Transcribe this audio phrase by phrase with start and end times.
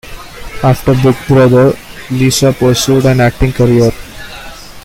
[0.63, 1.77] After "Big Brother",
[2.09, 3.91] Lisa pursued an acting career.